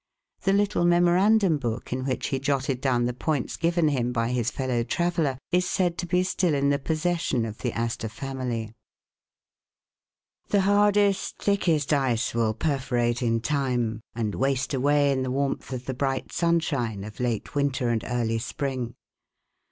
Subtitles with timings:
[0.41, 3.47] The lit tle memorandum book in which he jotted down the 48 England and America
[3.47, 7.45] points given him by his fellow traveler, is said to be still in the possession
[7.45, 8.73] of the Astor family.
[10.49, 15.85] The hardest, thickest ice will perforate in lime, and waste away in the warmth of
[15.85, 18.95] the bright sunshine of late winter and early spring.